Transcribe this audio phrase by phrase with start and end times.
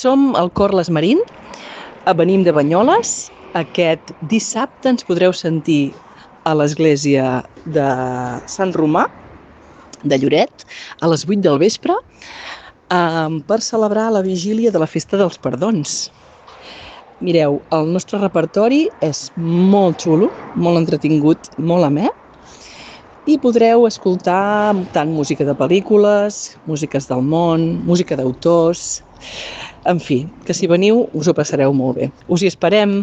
[0.00, 1.20] som al Cor Les Marín,
[2.16, 3.28] venim de Banyoles.
[3.58, 5.92] Aquest dissabte ens podreu sentir
[6.48, 7.88] a l'església de
[8.48, 9.04] Sant Romà,
[10.00, 10.64] de Lloret,
[11.04, 16.08] a les 8 del vespre, eh, per celebrar la vigília de la Festa dels Perdons.
[17.20, 22.08] Mireu, el nostre repertori és molt xulo, molt entretingut, molt amè,
[23.28, 29.02] i podreu escoltar tant música de pel·lícules, músiques del món, música d'autors...
[29.88, 32.10] En fi, que si veniu us ho passareu molt bé.
[32.28, 33.00] Us hi esperem!